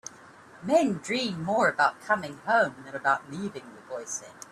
[0.63, 4.33] "Men dream more about coming home than about leaving," the boy said.